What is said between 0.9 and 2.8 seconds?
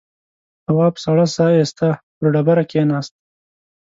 سړه سا ایسته پر ډبره